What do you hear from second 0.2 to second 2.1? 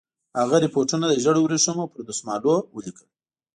هغه رپوټونه د ژړو ورېښمو پر